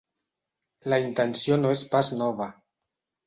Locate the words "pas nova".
1.93-2.49